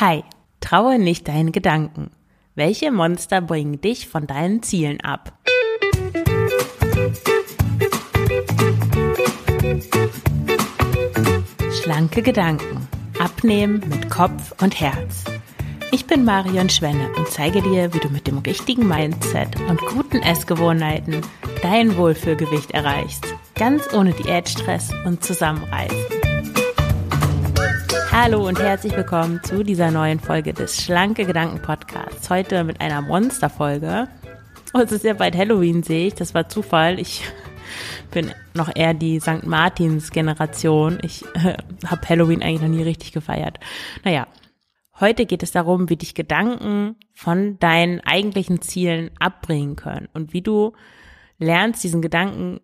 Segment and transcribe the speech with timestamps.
[0.00, 0.22] Hi,
[0.60, 2.12] traue nicht deinen Gedanken.
[2.54, 5.32] Welche Monster bringen dich von deinen Zielen ab?
[11.82, 12.86] Schlanke Gedanken.
[13.18, 15.24] Abnehmen mit Kopf und Herz.
[15.90, 20.18] Ich bin Marion Schwenne und zeige dir, wie du mit dem richtigen Mindset und guten
[20.18, 21.22] Essgewohnheiten
[21.60, 23.26] dein Wohlfühlgewicht erreichst.
[23.56, 26.07] Ganz ohne Diätstress und Zusammenreißen.
[28.20, 32.28] Hallo und herzlich willkommen zu dieser neuen Folge des Schlanke Gedanken Podcasts.
[32.28, 34.08] Heute mit einer Monsterfolge.
[34.74, 36.14] Oh, es ist ja bald Halloween, sehe ich.
[36.16, 36.98] Das war Zufall.
[36.98, 37.22] Ich
[38.10, 39.46] bin noch eher die St.
[39.46, 40.98] Martins Generation.
[41.02, 43.60] Ich äh, habe Halloween eigentlich noch nie richtig gefeiert.
[44.02, 44.26] Naja,
[44.98, 50.42] heute geht es darum, wie dich Gedanken von deinen eigentlichen Zielen abbringen können und wie
[50.42, 50.72] du
[51.38, 52.58] lernst, diesen Gedanken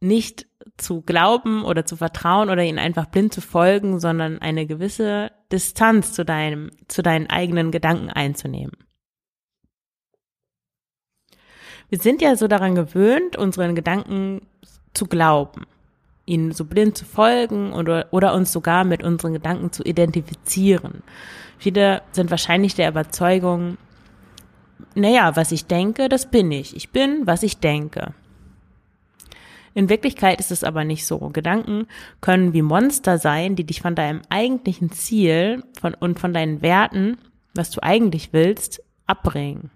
[0.00, 0.46] nicht
[0.76, 6.12] zu glauben oder zu vertrauen oder ihnen einfach blind zu folgen, sondern eine gewisse Distanz
[6.12, 8.76] zu deinem, zu deinen eigenen Gedanken einzunehmen.
[11.88, 14.42] Wir sind ja so daran gewöhnt, unseren Gedanken
[14.92, 15.66] zu glauben,
[16.24, 21.02] ihnen so blind zu folgen oder, oder uns sogar mit unseren Gedanken zu identifizieren.
[21.58, 23.78] Viele sind wahrscheinlich der Überzeugung,
[24.94, 26.74] naja, was ich denke, das bin ich.
[26.74, 28.14] Ich bin, was ich denke.
[29.76, 31.18] In Wirklichkeit ist es aber nicht so.
[31.18, 31.86] Gedanken
[32.22, 37.18] können wie Monster sein, die dich von deinem eigentlichen Ziel von, und von deinen Werten,
[37.54, 39.70] was du eigentlich willst, abbringen.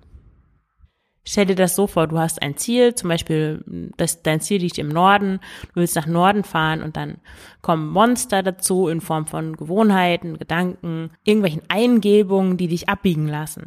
[1.22, 4.78] Stell dir das so vor, du hast ein Ziel, zum Beispiel das, dein Ziel liegt
[4.78, 5.38] im Norden,
[5.74, 7.18] du willst nach Norden fahren und dann
[7.60, 13.66] kommen Monster dazu in Form von Gewohnheiten, Gedanken, irgendwelchen Eingebungen, die dich abbiegen lassen.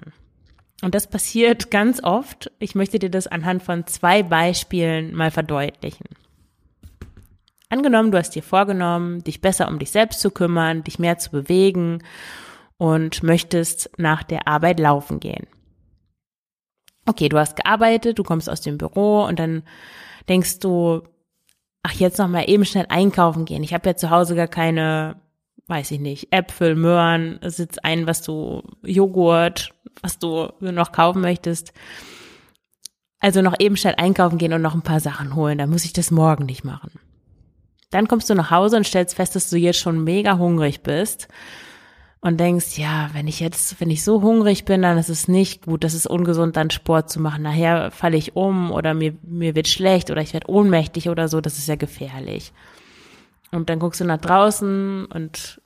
[0.81, 2.51] Und das passiert ganz oft.
[2.57, 6.07] Ich möchte dir das anhand von zwei Beispielen mal verdeutlichen.
[7.73, 11.31] Angenommen, du hast dir vorgenommen, dich besser um dich selbst zu kümmern, dich mehr zu
[11.31, 12.03] bewegen
[12.77, 15.47] und möchtest nach der Arbeit laufen gehen.
[17.07, 19.63] Okay, du hast gearbeitet, du kommst aus dem Büro und dann
[20.29, 21.01] denkst du,
[21.81, 23.63] ach, jetzt noch mal eben schnell einkaufen gehen.
[23.63, 25.15] Ich habe ja zu Hause gar keine,
[25.65, 29.73] weiß ich nicht, Äpfel, Möhren, sitz ein, was du, Joghurt,
[30.03, 31.73] was du noch kaufen möchtest.
[33.19, 35.57] Also noch eben schnell einkaufen gehen und noch ein paar Sachen holen.
[35.57, 36.91] Dann muss ich das morgen nicht machen.
[37.93, 41.27] Dann kommst du nach Hause und stellst fest, dass du jetzt schon mega hungrig bist
[42.21, 45.65] und denkst, ja, wenn ich jetzt, wenn ich so hungrig bin, dann ist es nicht
[45.65, 47.43] gut, das ist ungesund, dann Sport zu machen.
[47.43, 51.39] Nachher falle ich um oder mir, mir wird schlecht oder ich werde ohnmächtig oder so,
[51.39, 52.51] das ist ja gefährlich.
[53.51, 55.61] Und dann guckst du nach draußen und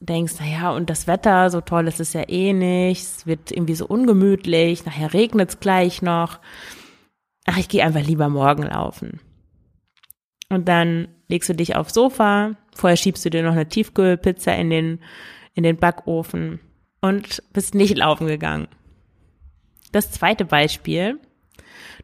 [0.00, 3.50] denkst, na ja, und das Wetter, so toll ist es ja eh nicht, es wird
[3.50, 6.38] irgendwie so ungemütlich, nachher regnet es gleich noch.
[7.44, 9.20] Ach, ich gehe einfach lieber morgen laufen.
[10.48, 14.70] Und dann legst du dich aufs Sofa, vorher schiebst du dir noch eine Tiefkühlpizza in
[14.70, 15.00] den,
[15.54, 16.60] in den Backofen
[17.00, 18.68] und bist nicht laufen gegangen.
[19.92, 21.20] Das zweite Beispiel.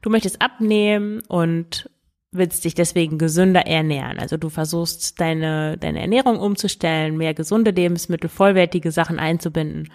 [0.02, 1.88] Du möchtest abnehmen und
[2.30, 4.18] willst dich deswegen gesünder ernähren.
[4.18, 9.90] Also du versuchst deine, deine Ernährung umzustellen, mehr gesunde Lebensmittel, vollwertige Sachen einzubinden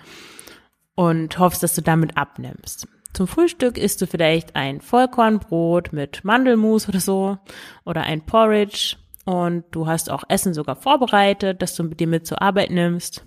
[0.95, 2.87] und hoffst, dass du damit abnimmst.
[3.13, 7.37] Zum Frühstück isst du vielleicht ein Vollkornbrot mit Mandelmus oder so
[7.85, 12.25] oder ein Porridge und du hast auch Essen sogar vorbereitet, dass du mit dir mit
[12.25, 13.25] zur Arbeit nimmst.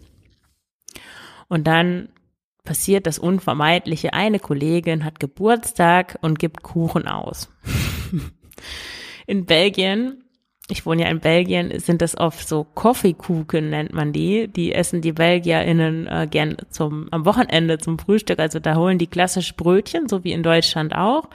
[1.48, 2.08] Und dann
[2.64, 4.12] passiert das Unvermeidliche.
[4.12, 7.50] Eine Kollegin hat Geburtstag und gibt Kuchen aus.
[9.26, 10.21] In Belgien
[10.72, 14.48] ich wohne ja in Belgien, sind das oft so Coffeekuchen, nennt man die.
[14.48, 18.38] Die essen die BelgierInnen äh, gern zum, am Wochenende zum Frühstück.
[18.38, 21.28] Also da holen die klassisch Brötchen, so wie in Deutschland auch.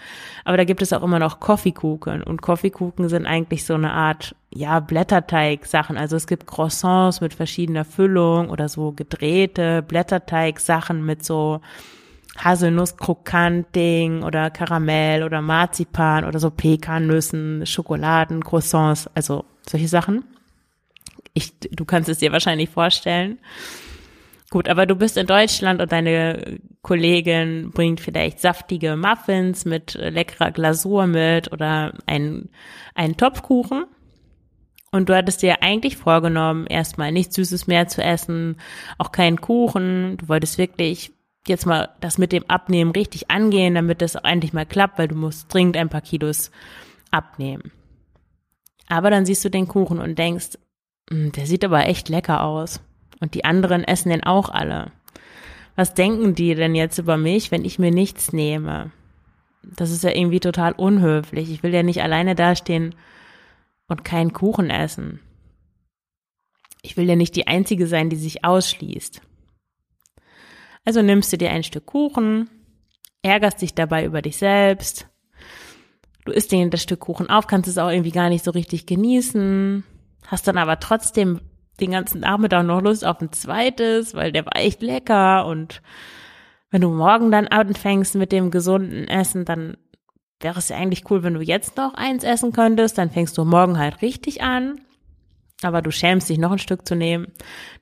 [0.43, 2.23] Aber da gibt es auch immer noch Coffeekuchen.
[2.23, 5.97] Und Coffeekuchen sind eigentlich so eine Art, ja, Blätterteig-Sachen.
[5.97, 11.61] Also es gibt Croissants mit verschiedener Füllung oder so gedrehte Blätterteig-Sachen mit so
[12.37, 20.23] Haselnuss-Krokant-Ding oder Karamell oder Marzipan oder so Pekannüssen, Schokoladen, Croissants, also solche Sachen.
[21.33, 23.39] Ich, du kannst es dir wahrscheinlich vorstellen.
[24.49, 30.51] Gut, aber du bist in Deutschland und deine Kollegin bringt vielleicht saftige Muffins mit leckerer
[30.51, 32.49] Glasur mit oder ein,
[32.95, 33.85] einen Topfkuchen.
[34.91, 38.55] Und du hattest dir eigentlich vorgenommen, erstmal nichts Süßes mehr zu essen,
[38.97, 40.15] auch keinen Kuchen.
[40.15, 41.11] Du wolltest wirklich
[41.49, 45.07] jetzt mal das mit dem Abnehmen richtig angehen, damit das auch endlich mal klappt, weil
[45.07, 46.51] du musst dringend ein paar Kilos
[47.11, 47.71] abnehmen.
[48.87, 50.57] Aber dann siehst du den Kuchen und denkst,
[51.09, 52.81] hm, der sieht aber echt lecker aus.
[53.19, 54.91] Und die anderen essen den auch alle.
[55.75, 58.91] Was denken die denn jetzt über mich, wenn ich mir nichts nehme?
[59.63, 61.51] Das ist ja irgendwie total unhöflich.
[61.51, 62.95] Ich will ja nicht alleine dastehen
[63.87, 65.19] und keinen Kuchen essen.
[66.81, 69.21] Ich will ja nicht die Einzige sein, die sich ausschließt.
[70.87, 72.49] Also nimmst du dir ein Stück Kuchen,
[73.21, 75.09] ärgerst dich dabei über dich selbst,
[76.23, 78.85] du isst dir das Stück Kuchen auf, kannst es auch irgendwie gar nicht so richtig
[78.85, 79.83] genießen,
[80.27, 81.41] hast dann aber trotzdem
[81.81, 85.45] den ganzen Nachmittag noch Lust auf ein zweites, weil der war echt lecker.
[85.45, 85.81] Und
[86.71, 89.75] wenn du morgen dann anfängst mit dem gesunden Essen, dann
[90.39, 93.43] wäre es ja eigentlich cool, wenn du jetzt noch eins essen könntest, dann fängst du
[93.43, 94.79] morgen halt richtig an.
[95.63, 97.31] Aber du schämst dich noch ein Stück zu nehmen.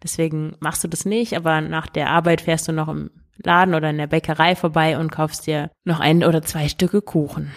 [0.01, 3.89] Deswegen machst du das nicht, aber nach der Arbeit fährst du noch im Laden oder
[3.89, 7.51] in der Bäckerei vorbei und kaufst dir noch ein oder zwei Stücke Kuchen.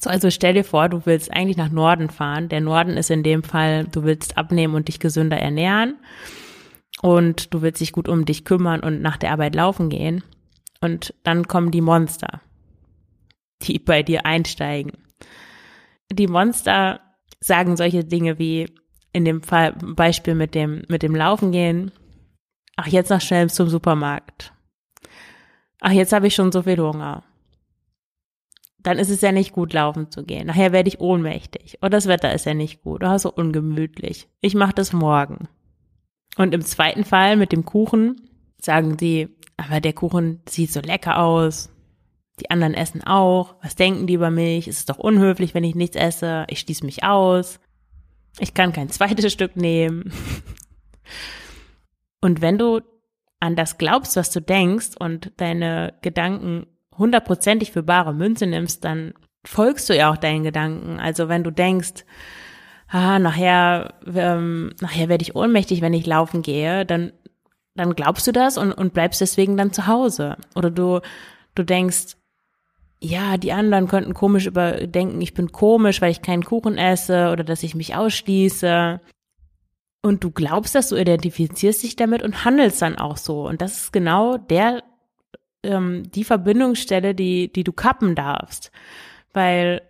[0.00, 2.48] So, also stell dir vor, du willst eigentlich nach Norden fahren.
[2.48, 5.98] Der Norden ist in dem Fall, du willst abnehmen und dich gesünder ernähren
[7.02, 10.24] und du willst dich gut um dich kümmern und nach der Arbeit laufen gehen.
[10.80, 12.40] Und dann kommen die Monster,
[13.62, 14.92] die bei dir einsteigen.
[16.10, 17.00] Die Monster
[17.42, 18.72] sagen solche Dinge wie
[19.12, 21.90] in dem Fall Beispiel mit dem mit dem Laufen gehen.
[22.76, 24.52] Ach, jetzt noch schnell zum Supermarkt.
[25.80, 27.24] Ach, jetzt habe ich schon so viel Hunger.
[28.82, 30.46] Dann ist es ja nicht gut, laufen zu gehen.
[30.46, 31.78] Nachher werde ich ohnmächtig.
[31.80, 33.02] Oder das Wetter ist ja nicht gut.
[33.02, 34.28] Oder so ungemütlich.
[34.40, 35.48] Ich mache das morgen.
[36.36, 38.16] Und im zweiten Fall mit dem Kuchen
[38.58, 41.69] sagen sie, aber der Kuchen sieht so lecker aus.
[42.40, 43.54] Die anderen essen auch.
[43.62, 44.66] Was denken die über mich?
[44.66, 46.46] Es ist doch unhöflich, wenn ich nichts esse.
[46.48, 47.60] Ich schließe mich aus.
[48.38, 50.12] Ich kann kein zweites Stück nehmen.
[52.20, 52.80] Und wenn du
[53.40, 56.66] an das glaubst, was du denkst und deine Gedanken
[56.96, 59.14] hundertprozentig für bare Münze nimmst, dann
[59.44, 61.00] folgst du ja auch deinen Gedanken.
[61.00, 62.04] Also wenn du denkst,
[62.88, 67.12] ah, nachher, ähm, nachher werde ich ohnmächtig, wenn ich laufen gehe, dann,
[67.74, 70.36] dann glaubst du das und, und bleibst deswegen dann zu Hause.
[70.54, 71.00] Oder du,
[71.54, 72.16] du denkst,
[73.02, 77.44] ja, die anderen könnten komisch überdenken, ich bin komisch, weil ich keinen Kuchen esse oder
[77.44, 79.00] dass ich mich ausschließe.
[80.02, 83.46] Und du glaubst das, du identifizierst dich damit und handelst dann auch so.
[83.46, 84.82] Und das ist genau der,
[85.62, 88.70] ähm, die Verbindungsstelle, die, die du kappen darfst.
[89.32, 89.82] Weil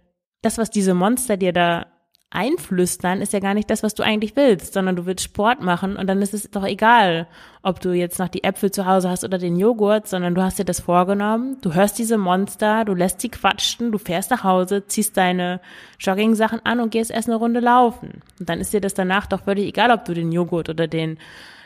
[0.43, 1.87] das, was diese Monster dir da
[2.31, 5.97] einflüstern ist ja gar nicht das, was du eigentlich willst, sondern du willst Sport machen
[5.97, 7.27] und dann ist es doch egal,
[7.63, 10.59] ob du jetzt noch die Äpfel zu Hause hast oder den Joghurt, sondern du hast
[10.59, 14.87] dir das vorgenommen, du hörst diese Monster, du lässt sie quatschen, du fährst nach Hause,
[14.87, 15.61] ziehst deine
[15.99, 18.23] Jogging-Sachen an und gehst erst eine Runde laufen.
[18.39, 21.19] Und dann ist dir das danach doch völlig egal, ob du den Joghurt oder den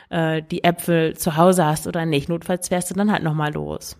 [0.09, 2.27] äh, die Äpfel zu Hause hast oder nicht.
[2.27, 3.97] Notfalls fährst du dann halt nochmal los.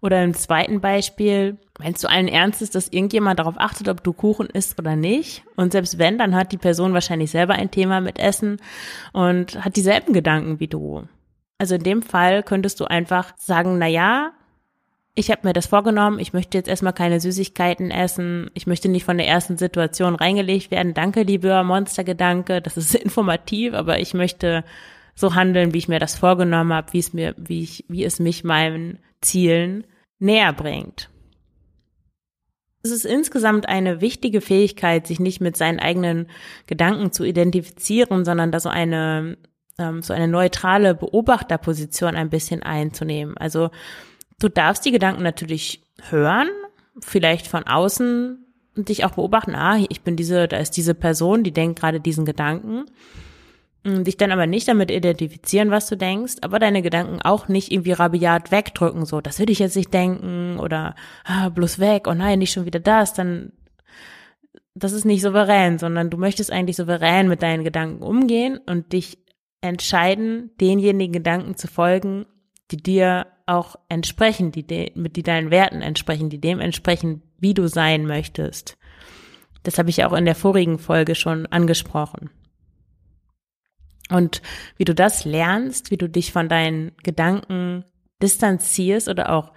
[0.00, 4.46] Oder im zweiten Beispiel, meinst du allen Ernstes, dass irgendjemand darauf achtet, ob du Kuchen
[4.46, 5.42] isst oder nicht?
[5.56, 8.58] Und selbst wenn, dann hat die Person wahrscheinlich selber ein Thema mit Essen
[9.12, 11.04] und hat dieselben Gedanken wie du.
[11.58, 14.32] Also in dem Fall könntest du einfach sagen, na ja,
[15.18, 19.04] ich habe mir das vorgenommen, ich möchte jetzt erstmal keine Süßigkeiten essen, ich möchte nicht
[19.04, 20.92] von der ersten Situation reingelegt werden.
[20.92, 24.62] Danke, lieber Monstergedanke, das ist informativ, aber ich möchte
[25.16, 28.20] so handeln, wie ich mir das vorgenommen habe, wie es mir, wie ich, wie es
[28.20, 29.84] mich meinen Zielen
[30.18, 31.08] näher bringt.
[32.82, 36.28] Es ist insgesamt eine wichtige Fähigkeit, sich nicht mit seinen eigenen
[36.66, 39.38] Gedanken zu identifizieren, sondern da so eine,
[39.78, 43.36] ähm, so eine neutrale Beobachterposition ein bisschen einzunehmen.
[43.38, 43.70] Also
[44.38, 46.48] du darfst die Gedanken natürlich hören,
[47.00, 48.44] vielleicht von außen
[48.76, 52.00] und dich auch beobachten, ah, ich bin diese, da ist diese Person, die denkt gerade
[52.00, 52.84] diesen Gedanken
[53.86, 57.92] dich dann aber nicht damit identifizieren, was du denkst, aber deine Gedanken auch nicht irgendwie
[57.92, 62.38] rabiat wegdrücken, so, das würde ich jetzt nicht denken oder ah, bloß weg, oh nein,
[62.38, 63.52] nicht schon wieder das, dann
[64.74, 69.18] das ist nicht souverän, sondern du möchtest eigentlich souverän mit deinen Gedanken umgehen und dich
[69.62, 72.26] entscheiden, denjenigen Gedanken zu folgen,
[72.70, 77.68] die dir auch entsprechen, die, de, die deinen Werten entsprechen, die dem entsprechen, wie du
[77.68, 78.76] sein möchtest.
[79.62, 82.30] Das habe ich auch in der vorigen Folge schon angesprochen.
[84.10, 84.42] Und
[84.76, 87.84] wie du das lernst, wie du dich von deinen Gedanken
[88.22, 89.52] distanzierst oder auch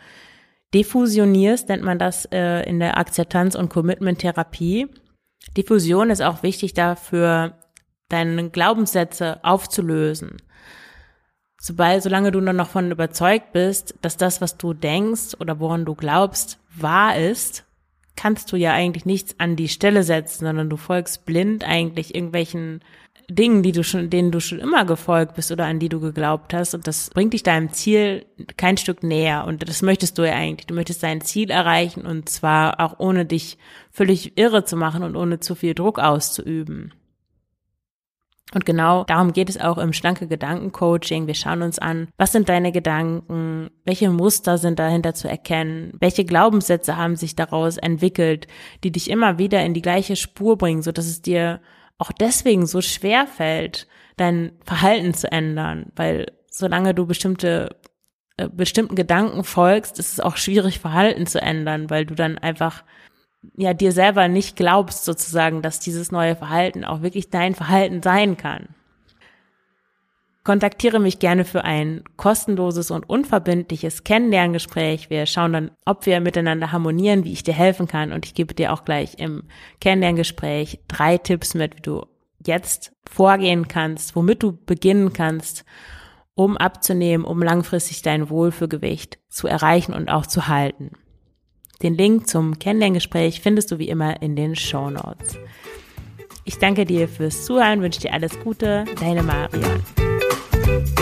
[0.74, 4.88] diffusionierst, nennt man das äh, in der Akzeptanz- und Commitment-Therapie.
[5.56, 7.58] Diffusion ist auch wichtig dafür,
[8.10, 10.38] deine Glaubenssätze aufzulösen.
[11.62, 15.86] Sobald, solange du nur noch von überzeugt bist, dass das, was du denkst oder woran
[15.86, 17.66] du glaubst, wahr ist,
[18.16, 22.82] kannst du ja eigentlich nichts an die Stelle setzen, sondern du folgst blind eigentlich irgendwelchen
[23.30, 26.54] Dingen, die du schon, denen du schon immer gefolgt bist oder an die du geglaubt
[26.54, 26.74] hast.
[26.74, 28.26] Und das bringt dich deinem Ziel
[28.58, 29.46] kein Stück näher.
[29.46, 30.68] Und das möchtest du ja eigentlich.
[30.68, 33.58] Du möchtest dein Ziel erreichen und zwar auch ohne dich
[33.92, 36.94] völlig irre zu machen und ohne zu viel Druck auszuüben.
[38.52, 41.28] Und genau darum geht es auch im schlanke Gedanken Coaching.
[41.28, 46.26] Wir schauen uns an, was sind deine Gedanken, welche Muster sind dahinter zu erkennen, welche
[46.26, 48.48] Glaubenssätze haben sich daraus entwickelt,
[48.84, 51.62] die dich immer wieder in die gleiche Spur bringen, so dass es dir
[52.00, 53.88] auch deswegen so schwer fällt,
[54.18, 57.76] dein Verhalten zu ändern, weil solange du bestimmte
[58.38, 62.84] äh, bestimmten Gedanken folgst, ist es auch schwierig, Verhalten zu ändern, weil du dann einfach
[63.56, 68.38] ja dir selber nicht glaubst sozusagen, dass dieses neue Verhalten auch wirklich dein Verhalten sein
[68.38, 68.76] kann.
[70.50, 75.12] Kontaktiere mich gerne für ein kostenloses und unverbindliches Kennenlerngespräch.
[75.12, 78.12] Wir schauen dann, ob wir miteinander harmonieren, wie ich dir helfen kann.
[78.12, 79.44] Und ich gebe dir auch gleich im
[79.80, 82.08] Kennenlerngespräch drei Tipps mit, wie du
[82.44, 85.66] jetzt vorgehen kannst, womit du beginnen kannst,
[86.34, 90.94] um abzunehmen, um langfristig dein Wohlfühlgewicht zu erreichen und auch zu halten.
[91.84, 95.38] Den Link zum Kennenlerngespräch findest du wie immer in den Show Notes.
[96.44, 99.84] Ich danke dir fürs Zuhören, wünsche dir alles Gute, deine Marion.
[100.70, 100.99] Thank you.